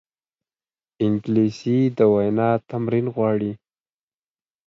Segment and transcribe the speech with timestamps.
[1.05, 3.51] انګلیسي د وینا تمرین غواړي